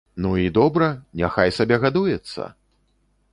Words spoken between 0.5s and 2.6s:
добра, няхай сабе гадуецца!